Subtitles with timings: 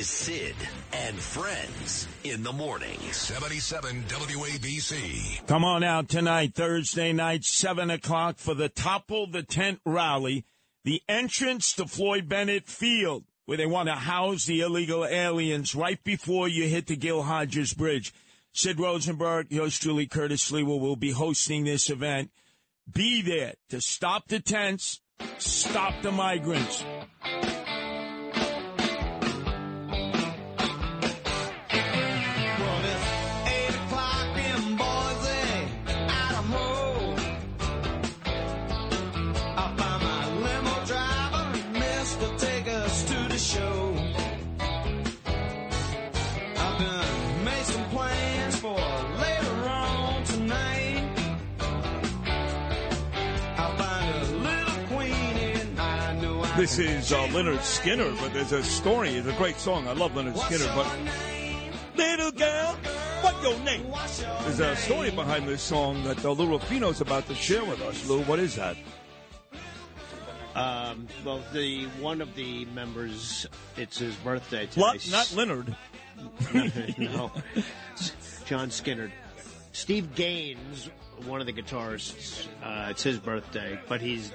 [0.00, 0.56] This is Sid
[0.94, 2.98] and Friends in the morning.
[3.12, 5.46] 77 WABC.
[5.46, 10.46] Come on out tonight, Thursday night, 7 o'clock for the Topple the Tent rally,
[10.84, 16.02] the entrance to Floyd Bennett Field, where they want to house the illegal aliens right
[16.02, 18.14] before you hit the Gil Hodges Bridge.
[18.54, 22.30] Sid Rosenberg, yours truly, Curtis Sliwa, will be hosting this event.
[22.90, 25.02] Be there to stop the tents,
[25.36, 26.86] stop the migrants.
[56.60, 59.14] This is uh, Lynyrd Skynyrd, but there's a story.
[59.14, 59.88] It's a great song.
[59.88, 62.74] I love Lynyrd Skynyrd, but little girl,
[63.22, 63.90] what your name?
[64.42, 68.06] There's a story behind this song that uh, Lou Rufino's about to share with us.
[68.06, 68.76] Lou, what is that?
[70.54, 73.46] Um, well, the one of the members,
[73.78, 74.82] it's his birthday today.
[74.82, 75.08] What?
[75.10, 75.74] Not Leonard.
[76.98, 77.32] no,
[78.44, 79.10] John Skinner.
[79.72, 80.90] Steve Gaines,
[81.24, 84.30] one of the guitarists, uh, it's his birthday, but he's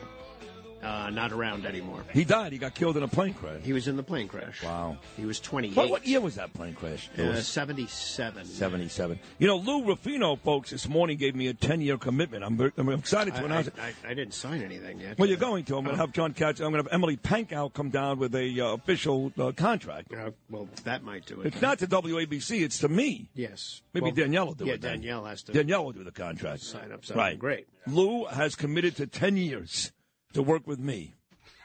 [0.85, 2.03] uh, not around anymore.
[2.13, 2.51] He died.
[2.51, 3.61] He got killed in a plane crash.
[3.63, 4.61] He was in the plane crash.
[4.63, 4.97] Wow.
[5.17, 5.75] He was 28.
[5.75, 7.09] What, what year was that plane crash?
[7.17, 8.45] It Uh, was 77.
[8.45, 9.19] 77.
[9.39, 12.43] You know, Lou Rufino, folks, this morning gave me a 10 year commitment.
[12.43, 13.73] I'm, I'm excited to I, announce it.
[13.79, 15.17] I, I didn't sign anything yet.
[15.17, 15.77] Well, you're going to.
[15.77, 16.59] I'm going to have John Katz.
[16.59, 20.13] I'm going to have Emily Pankow come down with a uh, official uh, contract.
[20.13, 21.47] Uh, well, that might do it.
[21.47, 22.61] It's not to WABC.
[22.61, 23.29] It's to me.
[23.33, 23.81] Yes.
[23.93, 24.81] Maybe Well, Danielle will do yeah, it.
[24.81, 24.99] then.
[25.01, 25.51] Danielle has to.
[25.53, 26.61] Danielle will do the contract.
[26.61, 27.39] Sign up something Right.
[27.39, 27.67] great.
[27.87, 29.91] Lou has committed to 10 years
[30.35, 31.13] to work with me.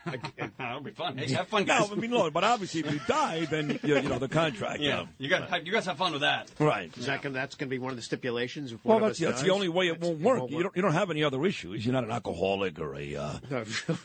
[0.58, 1.18] That'll be fun.
[1.18, 1.92] Hey, have fun, No, guys.
[1.92, 4.80] I mean, no, but obviously if you die, then, you, you know, the contract.
[4.80, 6.50] yeah, you got you guys have fun with that.
[6.58, 6.90] Right.
[6.96, 8.72] Is that gonna, that's going to be one of the stipulations?
[8.72, 10.50] If Well, one of that's, us that's the only way it That's- won't work.
[10.50, 11.84] You don't, you don't have any other issues.
[11.84, 13.56] You're not an alcoholic or a, uh, you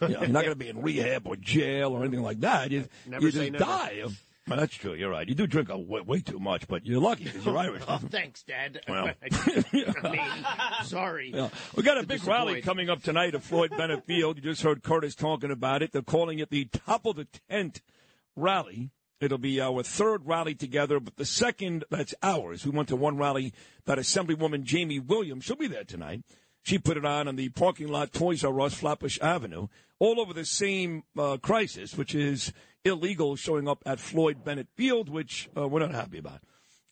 [0.10, 2.72] know, you're not going to be in rehab or jail or anything like that.
[2.72, 3.64] You, Never you say just never.
[3.64, 4.04] die.
[4.48, 4.94] Well, that's true.
[4.94, 5.28] You're right.
[5.28, 7.84] You do drink a way, way too much, but you're lucky because you're Irish.
[7.88, 8.82] Oh, thanks, Dad.
[8.88, 9.10] Well.
[9.32, 11.32] I mean, sorry.
[11.34, 11.50] Yeah.
[11.76, 14.38] We got a big rally coming up tonight at Floyd Bennett Field.
[14.38, 15.92] You just heard Curtis talking about it.
[15.92, 17.82] They're calling it the top of the tent
[18.36, 18.92] rally.
[19.20, 22.66] It'll be our third rally together, but the second that's ours.
[22.66, 23.54] We went to one rally
[23.86, 26.22] that Assemblywoman Jamie Williams, she'll be there tonight.
[26.66, 29.68] She put it on on the parking lot Toys R Us, Flatbush Avenue,
[30.00, 32.52] all over the same uh, crisis, which is
[32.84, 36.42] illegal showing up at Floyd Bennett Field, which uh, we're not happy about.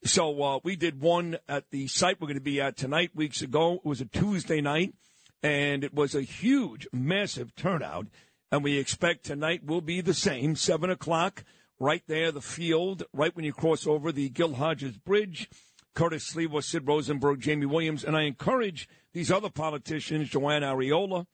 [0.03, 3.15] So uh, we did one at the site we're going to be at tonight.
[3.15, 4.93] Weeks ago, it was a Tuesday night,
[5.41, 8.05] and it was a huge, massive turnout.
[8.51, 10.55] And we expect tonight will be the same.
[10.55, 11.43] Seven o'clock,
[11.79, 15.49] right there, the field, right when you cross over the Gil Hodges Bridge.
[15.95, 21.27] Curtis Sliwa, Sid Rosenberg, Jamie Williams, and I encourage these other politicians, Joanne Ariola,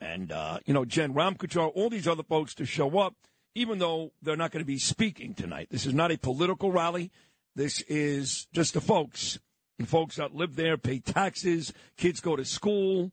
[0.00, 3.14] and uh, you know Jen Rajkumar, all these other folks to show up,
[3.54, 5.68] even though they're not going to be speaking tonight.
[5.70, 7.10] This is not a political rally.
[7.54, 9.38] This is just the folks,
[9.78, 13.12] and folks that live there, pay taxes, kids go to school.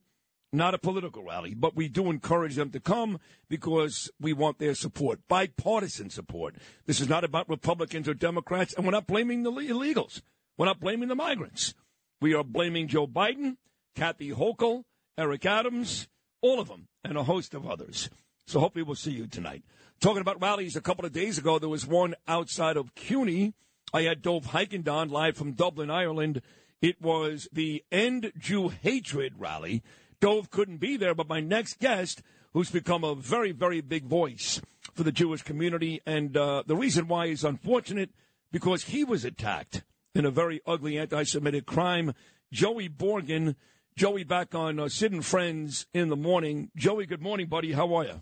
[0.56, 3.20] Not a political rally, but we do encourage them to come
[3.50, 6.54] because we want their support, bipartisan support.
[6.86, 10.22] This is not about Republicans or Democrats, and we're not blaming the illegals.
[10.58, 11.74] We're not blaming the migrants.
[12.22, 13.58] We are blaming Joe Biden,
[13.96, 14.84] Kathy Hochul,
[15.18, 16.08] Eric Adams,
[16.42, 18.10] all of them, and a host of others.
[18.46, 19.64] So hopefully we'll see you tonight.
[20.00, 23.54] Talking about rallies, a couple of days ago, there was one outside of CUNY.
[23.94, 26.42] I had Dov Heikendon live from Dublin, Ireland.
[26.82, 29.82] It was the End Jew Hatred rally.
[30.20, 32.22] Dov couldn't be there, but my next guest,
[32.54, 34.62] who's become a very, very big voice
[34.94, 38.12] for the Jewish community, and uh, the reason why is unfortunate
[38.52, 39.84] because he was attacked
[40.16, 42.14] in a very ugly anti-Semitic crime.
[42.52, 43.56] Joey Borgen,
[43.96, 46.70] Joey back on uh, Sid and Friends in the morning.
[46.76, 47.72] Joey, good morning, buddy.
[47.72, 48.22] How are you?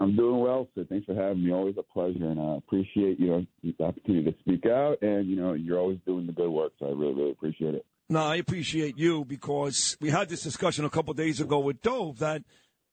[0.00, 0.84] I'm doing well, sir.
[0.88, 1.52] Thanks for having me.
[1.52, 5.00] Always a pleasure, and I appreciate you know the opportunity to speak out.
[5.02, 7.86] And you know, you're always doing the good work, so I really, really appreciate it.
[8.08, 11.80] No, I appreciate you because we had this discussion a couple of days ago with
[11.82, 12.42] Dov that,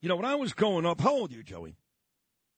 [0.02, 1.76] you know, when I was growing up, how old are you, Joey?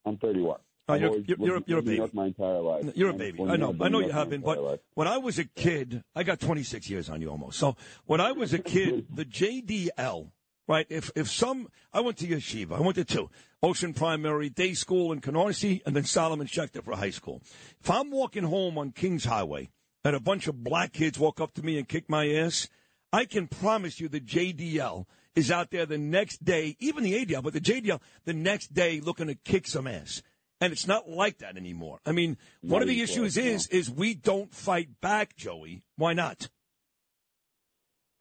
[0.05, 0.59] I'm 31.
[0.99, 2.09] No, you're- you're- you're a- you're a baby.
[2.13, 2.85] my entire life.
[2.95, 3.43] You're a baby.
[3.43, 3.75] I know.
[3.79, 4.79] I know you have been, but life.
[4.95, 7.59] when I was a kid, I got 26 years on you almost.
[7.59, 10.31] So when I was a kid, the JDL,
[10.67, 10.85] right?
[10.89, 12.77] If if some, I went to yeshiva.
[12.77, 13.29] I went to two,
[13.63, 17.41] Ocean Primary Day School in Canarsie, and then Solomon Schechter for high school.
[17.79, 19.69] If I'm walking home on Kings Highway
[20.03, 22.67] and a bunch of black kids walk up to me and kick my ass,
[23.13, 25.05] I can promise you the JDL
[25.35, 28.99] is out there the next day, even the ADL, but the JDL the next day
[28.99, 30.21] looking to kick some ass.
[30.61, 31.99] And it's not like that anymore.
[32.05, 35.81] I mean, one of the issues is is we don't fight back, Joey.
[35.97, 36.49] Why not?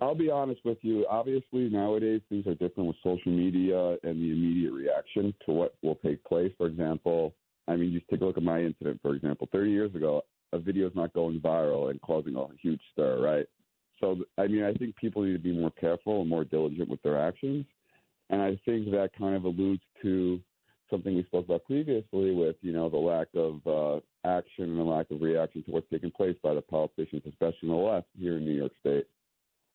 [0.00, 1.06] I'll be honest with you.
[1.10, 5.96] Obviously, nowadays things are different with social media and the immediate reaction to what will
[5.96, 6.50] take place.
[6.56, 7.34] For example,
[7.68, 9.00] I mean, just take a look at my incident.
[9.02, 10.22] For example, 30 years ago,
[10.54, 13.46] a video is not going viral and causing a huge stir, right?
[14.00, 17.02] So, I mean, I think people need to be more careful and more diligent with
[17.02, 17.66] their actions.
[18.30, 20.40] And I think that kind of alludes to
[20.90, 24.82] something we spoke about previously with, you know, the lack of uh, action and the
[24.82, 28.36] lack of reaction to what's taking place by the politicians, especially on the left here
[28.36, 29.06] in New York State.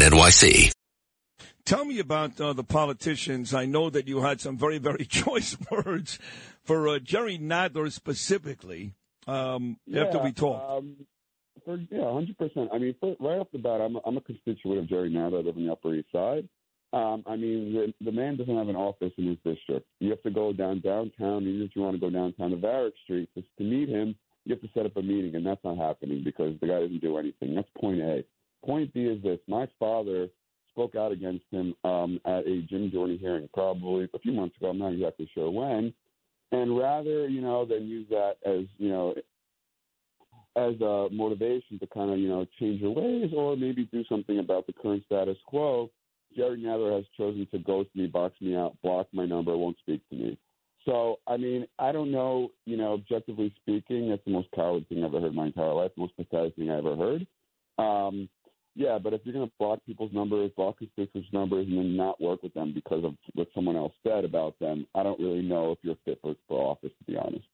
[0.00, 0.72] NYC.
[1.64, 3.52] Tell me about uh, the politicians.
[3.52, 6.18] I know that you had some very, very choice words
[6.64, 8.94] for uh, Jerry Nadler specifically
[9.26, 10.78] um, after we talked.
[10.78, 10.96] Um,
[11.64, 12.70] for, yeah, hundred percent.
[12.72, 15.42] I mean, for, right off the bat, I'm a, I'm a constituent of Jerry Nadler.
[15.42, 16.48] I live on the Upper East Side.
[16.94, 19.86] Um, I mean, the, the man doesn't have an office in his district.
[20.00, 22.94] You have to go down downtown, even if you want to go downtown to Varick
[23.04, 24.16] Street to, to meet him.
[24.46, 27.02] You have to set up a meeting, and that's not happening because the guy doesn't
[27.02, 27.54] do anything.
[27.54, 28.24] That's point A.
[28.64, 30.28] Point B is this: my father
[30.72, 34.68] spoke out against him um, at a Jim Jordan hearing, probably a few months ago.
[34.68, 35.92] I'm not exactly sure when.
[36.52, 39.14] And rather, you know, than use that as you know
[40.56, 44.38] as a motivation to kind of you know change your ways or maybe do something
[44.38, 45.90] about the current status quo,
[46.36, 50.00] Jerry Nadler has chosen to ghost me, box me out, block my number, won't speak
[50.10, 50.38] to me.
[50.84, 52.50] So I mean, I don't know.
[52.64, 55.74] You know, objectively speaking, that's the most coward thing I've ever heard in my entire
[55.74, 57.26] life, the most pathetic thing I ever heard.
[57.78, 58.28] Um,
[58.78, 62.20] yeah, but if you're going to block people's numbers, block constituents' numbers, and then not
[62.20, 65.72] work with them because of what someone else said about them, I don't really know
[65.72, 67.44] if you're fit for, for office, to be honest.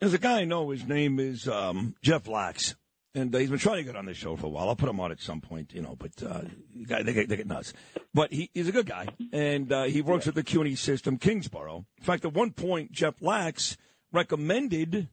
[0.00, 0.70] There's a guy I know.
[0.70, 2.74] His name is um, Jeff Lax,
[3.14, 4.68] and uh, he's been trying to get on this show for a while.
[4.68, 5.94] I'll put him on at some point, you know.
[5.96, 6.42] But uh,
[6.84, 7.72] guy, they, get, they get nuts.
[8.12, 11.84] But he, he's a good guy, and uh, he works with the CUNY system, Kingsborough.
[11.98, 13.76] In fact, at one point, Jeff Lax
[14.12, 15.10] recommended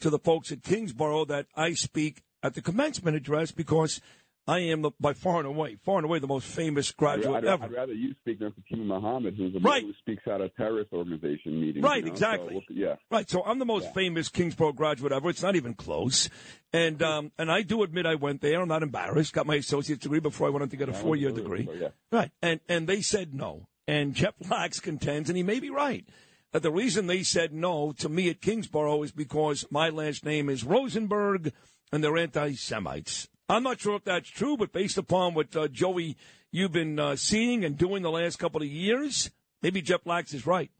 [0.00, 4.00] to the folks at Kingsborough that I speak at the commencement address because
[4.48, 7.44] I am the, by far and away, far and away, the most famous graduate I'd,
[7.44, 7.64] ever.
[7.64, 9.82] I'd rather you speak than Fatima Muhammad, who's a Right.
[9.84, 11.82] man who speaks at a terrorist organization meeting.
[11.82, 12.12] Right, you know?
[12.12, 12.54] exactly.
[12.66, 12.96] So, yeah.
[13.10, 15.30] Right, so I'm the most famous Kingsborough graduate ever.
[15.30, 16.28] It's not even close,
[16.72, 18.60] and um, and I do admit I went there.
[18.60, 19.32] I'm not embarrassed.
[19.32, 21.66] Got my associate's degree before I went on to get a four year degree.
[21.66, 21.88] so, yeah.
[22.10, 23.68] Right, and and they said no.
[23.86, 26.04] And Jeff Lax contends, and he may be right,
[26.52, 30.48] that the reason they said no to me at Kingsborough is because my last name
[30.48, 31.52] is Rosenberg,
[31.92, 33.28] and they're anti-Semites.
[33.50, 36.16] I'm not sure if that's true, but based upon what uh, Joey
[36.52, 39.30] you've been uh, seeing and doing the last couple of years,
[39.60, 40.70] maybe Jeff Lax is right.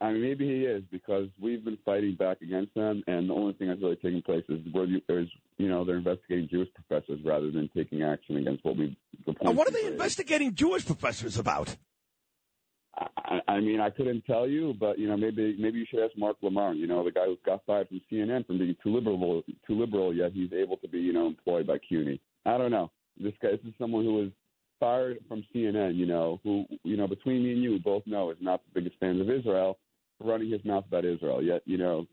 [0.00, 3.52] I mean, maybe he is because we've been fighting back against them, and the only
[3.54, 7.20] thing that's really taking place is where you, there's, you know, they're investigating Jewish professors
[7.24, 8.96] rather than taking action against what we.
[9.26, 11.76] The Now, what are they investigating Jewish professors about?
[12.96, 16.16] I, I mean, I couldn't tell you, but you know, maybe maybe you should ask
[16.16, 16.76] Marc Lamont.
[16.76, 20.14] You know, the guy who got fired from CNN from being too liberal, too liberal,
[20.14, 22.20] yet he's able to be, you know, employed by CUNY.
[22.44, 22.90] I don't know.
[23.18, 24.28] This guy, this is someone who was
[24.78, 25.96] fired from CNN.
[25.96, 29.00] You know, who, you know, between me and you, both know is not the biggest
[29.00, 29.78] fans of Israel,
[30.20, 31.42] running his mouth about Israel.
[31.42, 32.06] Yet, you know,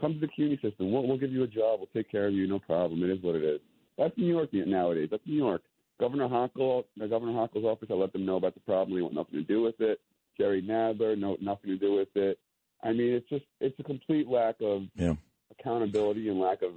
[0.00, 0.90] come to the CUNY system.
[0.90, 1.80] We'll, we'll give you a job.
[1.80, 2.46] We'll take care of you.
[2.46, 3.02] No problem.
[3.02, 3.60] It is what it is.
[3.98, 5.08] That's New York nowadays.
[5.10, 5.62] That's New York.
[6.00, 8.96] Governor Hochul, Governor Hochul's office, I let them know about the problem.
[8.96, 10.00] They want nothing to do with it.
[10.38, 12.38] Jerry Nadler, no, nothing to do with it.
[12.82, 15.14] I mean, it's just it's a complete lack of Yeah.
[15.58, 16.72] accountability and lack of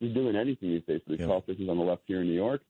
[0.00, 1.26] doing anything these days for these Yeah.
[1.26, 2.62] politicians on the left here in New York.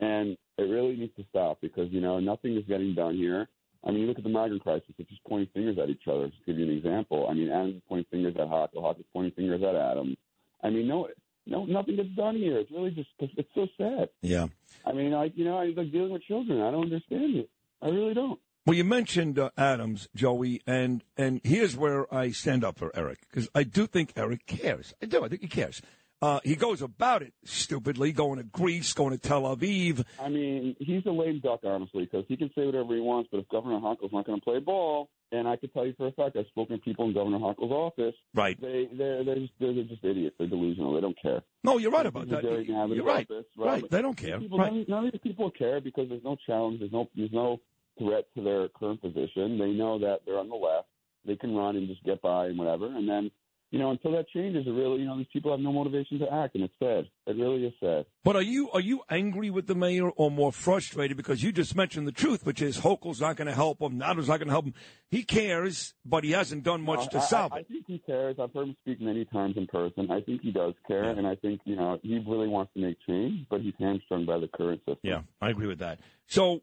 [0.00, 3.48] And it really needs to stop because you know nothing is getting done here.
[3.84, 6.28] I mean, you look at the migrant crisis; it's just pointing fingers at each other.
[6.28, 9.06] Just to give you an example, I mean, Adams is pointing fingers at Hochul, Hochul's
[9.12, 10.16] pointing fingers at Adams.
[10.62, 11.08] I mean, no,
[11.46, 12.58] no, nothing gets done here.
[12.58, 14.08] It's really just it's so sad.
[14.22, 14.48] Yeah.
[14.84, 16.60] I mean, like you know, I like dealing with children.
[16.60, 17.50] I don't understand it.
[17.82, 18.38] I really don't.
[18.70, 23.18] Well, you mentioned uh, Adams, Joey, and and here's where I stand up for Eric
[23.28, 24.94] because I do think Eric cares.
[25.02, 25.24] I do.
[25.24, 25.82] I think he cares.
[26.22, 30.04] Uh, he goes about it stupidly, going to Greece, going to Tel Aviv.
[30.20, 33.38] I mean, he's a lame duck, honestly, because he can say whatever he wants, but
[33.40, 36.12] if Governor Hochul's not going to play ball, and I can tell you for a
[36.12, 38.14] fact, I've spoken to people in Governor Hochul's office.
[38.36, 38.56] Right.
[38.60, 40.36] They they're they're just they're just idiots.
[40.38, 40.94] They're delusional.
[40.94, 41.42] They don't care.
[41.64, 42.42] No, you're right about that.
[42.44, 43.26] very mad with You're right.
[43.28, 43.90] office, Right.
[43.90, 44.38] They don't care.
[44.38, 44.72] People, Right.
[44.72, 46.78] none, none of these people care because there's no challenge.
[46.78, 47.60] There's no there's no
[48.00, 49.58] threat to their current position.
[49.58, 50.88] They know that they're on the left.
[51.24, 52.86] They can run and just get by and whatever.
[52.86, 53.30] And then
[53.70, 56.32] you know until that changes, it really you know these people have no motivation to
[56.32, 57.08] act, and it's sad.
[57.26, 58.06] It really is sad.
[58.24, 61.76] But are you are you angry with the mayor or more frustrated because you just
[61.76, 64.52] mentioned the truth, which is Hochul's not going to help him, Nadler's not going to
[64.52, 64.74] help him.
[65.10, 67.66] He cares, but he hasn't done much uh, to I- solve I, it.
[67.68, 68.36] I think he cares.
[68.40, 70.10] I've heard him speak many times in person.
[70.10, 72.96] I think he does care, and I think you know he really wants to make
[73.06, 74.98] change, but he's hamstrung by the current system.
[75.02, 76.00] Yeah, I agree with that.
[76.26, 76.60] So,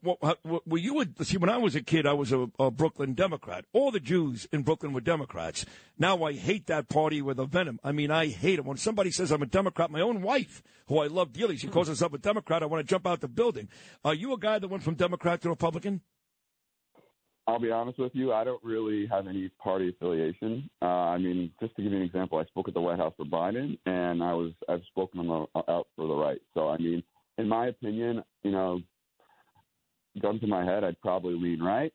[0.66, 1.02] were you?
[1.02, 3.66] A, see, when I was a kid, I was a, a Brooklyn Democrat.
[3.74, 5.66] All the Jews in Brooklyn were Democrats.
[6.00, 7.78] Now I hate that party with a venom.
[7.84, 9.92] I mean, I hate it when somebody says I'm a Democrat.
[9.92, 10.47] My own wife,
[10.88, 12.63] who I love dearly, she calls herself a Democrat.
[12.63, 13.70] I want to jump out the building.
[14.04, 16.01] Are you a guy that went from Democrat to Republican?
[17.48, 18.34] I'll be honest with you.
[18.34, 20.70] I don't really have any party affiliation.
[20.82, 23.13] Uh, I mean, just to give you an example, I spoke at the White House
[23.16, 26.42] for Biden, and I was I've spoken the, out for the right.
[26.54, 27.01] So I mean,
[27.38, 28.82] in my opinion, you know,
[30.22, 31.94] gun to my head, I'd probably lean right.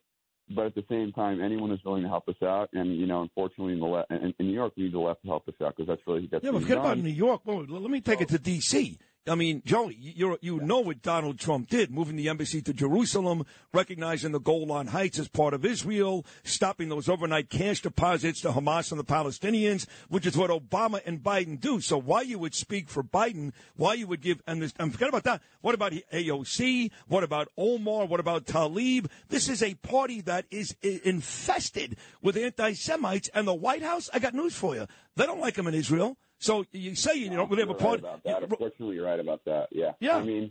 [0.55, 3.23] But at the same time, anyone who's willing to help us out, and you know,
[3.23, 5.55] unfortunately, in the le- in, in New York, we need the left to help us
[5.63, 6.99] out because that's really gets Yeah, but forget about.
[6.99, 7.43] New York.
[7.45, 8.99] Well, let me take it to D.C.
[9.29, 13.47] I mean, Joey, you you know what Donald Trump did, moving the embassy to Jerusalem,
[13.73, 18.91] recognizing the Golan Heights as part of Israel, stopping those overnight cash deposits to Hamas
[18.91, 21.81] and the Palestinians, which is what Obama and Biden do.
[21.81, 25.11] So why you would speak for Biden, why you would give, and, this, and forget
[25.11, 25.41] about that.
[25.61, 26.91] What about AOC?
[27.07, 28.07] What about Omar?
[28.07, 29.07] What about Tlaib?
[29.29, 34.35] This is a party that is infested with anti-Semites, and the White House, I got
[34.35, 34.89] news for you.
[35.15, 36.17] They don't like them in Israel.
[36.43, 38.43] So you say you don't really have a right about that.
[38.43, 39.69] Unfortunately, you're right about that.
[39.71, 39.93] Yeah.
[40.01, 40.17] Yeah.
[40.17, 40.51] I mean,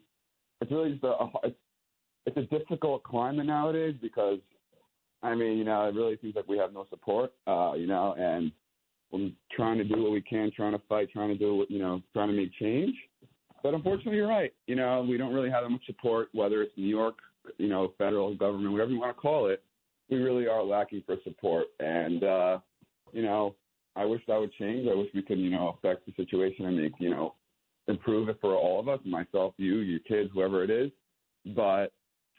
[0.62, 1.58] it's really just a it's,
[2.26, 4.40] it's a difficult climate nowadays because,
[5.22, 7.34] I mean, you know, it really seems like we have no support.
[7.46, 8.54] Uh, you know, and
[9.12, 11.80] we're trying to do what we can, trying to fight, trying to do what you
[11.80, 12.96] know, trying to make change.
[13.62, 14.54] But unfortunately, you're right.
[14.68, 17.16] You know, we don't really have that much support, whether it's New York,
[17.58, 19.62] you know, federal government, whatever you want to call it.
[20.10, 22.60] We really are lacking for support, and uh,
[23.12, 23.56] you know,
[23.96, 24.88] I wish that would change.
[24.90, 27.36] I wish we could, you know, affect the situation and make, you know,
[27.88, 30.92] improve it for all of us, myself, you, your kids, whoever it is.
[31.56, 31.92] But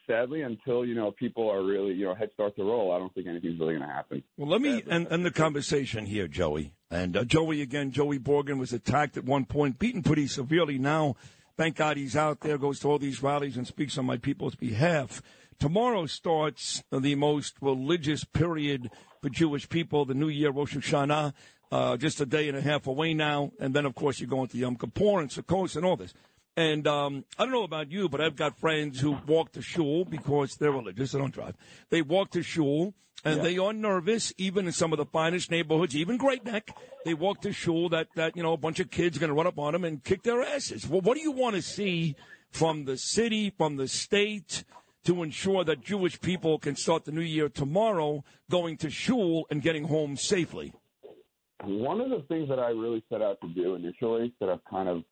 [0.07, 3.13] sadly, until you know people are really, you know, head start to roll, I don't
[3.13, 4.23] think anything's really going to happen.
[4.37, 6.73] Well, let me end, end the conversation here, Joey.
[6.89, 10.77] And uh, Joey again, Joey Borgen was attacked at one point, beaten pretty severely.
[10.77, 11.15] Now,
[11.57, 14.55] thank God he's out there, goes to all these rallies and speaks on my people's
[14.55, 15.21] behalf.
[15.63, 18.91] Tomorrow starts the most religious period
[19.21, 21.33] for Jewish people, the New Year, Rosh Hashanah,
[21.71, 23.53] uh, just a day and a half away now.
[23.61, 26.13] And then, of course, you go into to Yom Kippur and Sukkot and all this.
[26.57, 30.03] And um, I don't know about you, but I've got friends who walk to shul
[30.03, 31.13] because they're religious.
[31.13, 31.55] They don't drive.
[31.89, 32.93] They walk to shul,
[33.23, 36.75] and they are nervous, even in some of the finest neighborhoods, even Great Neck.
[37.05, 39.33] They walk to shul that, that you know, a bunch of kids are going to
[39.33, 40.85] run up on them and kick their asses.
[40.89, 42.17] Well, what do you want to see
[42.51, 44.65] from the city, from the state,
[45.05, 49.61] to ensure that Jewish people can start the new year tomorrow going to shul and
[49.61, 50.73] getting home safely?
[51.63, 54.89] One of the things that I really set out to do initially, that I've kind
[54.89, 55.03] of,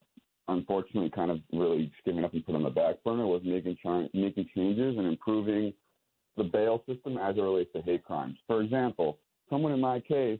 [0.47, 4.07] unfortunately, kind of really given up and put on the back burner, was making try,
[4.13, 5.73] making changes and improving
[6.37, 8.37] the bail system as it relates to hate crimes.
[8.47, 9.19] For example,
[9.49, 10.39] someone in my case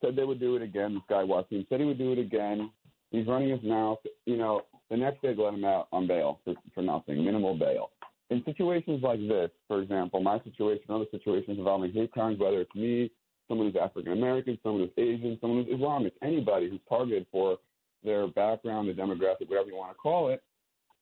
[0.00, 0.94] said they would do it again.
[0.94, 2.70] This guy Wasim said he would do it again.
[3.10, 3.98] He's running his mouth.
[4.24, 7.56] You know, the next day they let him out on bail for, for nothing, minimal
[7.56, 7.90] bail.
[8.30, 12.74] In situations like this, for example, my situation, other situations involving hate crimes, whether it's
[12.74, 13.10] me,
[13.48, 17.58] someone who's African American, someone who's Asian, someone who's Islamic, anybody who's targeted for
[18.02, 20.42] their background, their demographic, whatever you want to call it,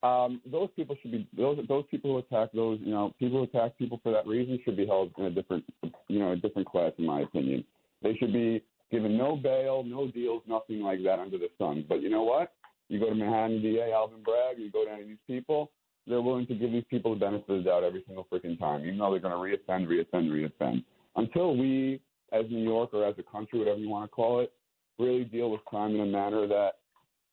[0.05, 3.45] um, those people should be those those people who attack those you know people who
[3.45, 5.65] attack people for that reason should be held in a different
[6.09, 7.65] you know a different class in my opinion.
[8.03, 11.87] They should be given no bail, no deals, nothing like that under the sun.
[11.89, 12.53] But you know what?
[12.89, 15.71] You go to Manhattan DA, Alvin Bragg, you go down to these people,
[16.07, 18.83] they're willing to give these people the benefit of the doubt every single freaking time,
[18.83, 20.85] even though they're going to reoffend, reoffend, reoffend.
[21.17, 22.01] Until we,
[22.33, 24.53] as New York or as a country, whatever you want to call it,
[24.99, 26.73] really deal with crime in a manner that,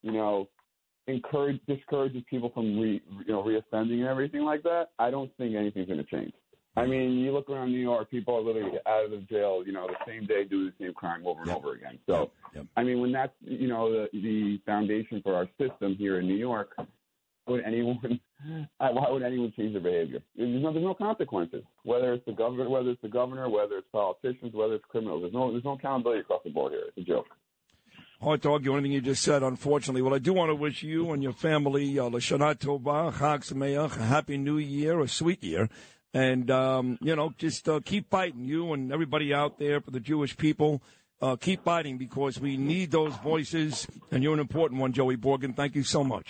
[0.02, 0.48] you know,
[1.08, 5.56] encourage discourages people from re, you know reoffending and everything like that, I don't think
[5.56, 6.34] anything's going to change.
[6.78, 9.74] I mean, you look around New York, people are literally out of the jail, you
[9.74, 12.00] know, the same day do the same crime over and over again.
[12.08, 12.32] So,
[12.78, 16.36] I mean, when that's you know the the foundation for our system here in New
[16.36, 16.78] York,
[17.48, 18.20] would anyone
[18.78, 20.20] why would anyone change their behavior?
[20.36, 21.64] There's no, there's no consequences.
[21.84, 25.34] Whether it's the governor, whether it's the governor, whether it's politicians, whether it's criminals, there's
[25.34, 26.84] no there's no accountability across the board here.
[26.88, 27.28] It's a joke.
[28.22, 30.04] Hard to argue anything you just said, unfortunately.
[30.04, 34.04] Well, I do want to wish you and your family uh, Tova, Chag Sameach, a
[34.04, 35.70] happy new year, a sweet year.
[36.14, 40.00] And, um, you know, just uh, keep fighting, you and everybody out there for the
[40.00, 40.84] Jewish people.
[41.20, 45.56] Uh, keep fighting because we need those voices, and you're an important one, Joey Borgen.
[45.56, 46.28] Thank you so much.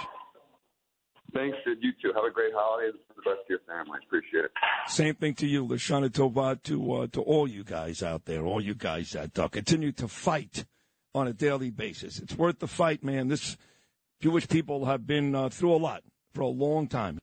[1.33, 1.77] Thanks, Sid.
[1.81, 2.11] You too.
[2.13, 2.91] Have a great holiday.
[3.15, 3.99] The best to your family.
[4.05, 4.51] Appreciate it.
[4.87, 8.61] Same thing to you, Lashana Tova, to uh, to all you guys out there, all
[8.61, 10.65] you guys that uh, continue to fight
[11.13, 12.19] on a daily basis.
[12.19, 13.27] It's worth the fight, man.
[13.27, 13.57] This
[14.21, 17.19] Jewish people have been uh, through a lot for a long time.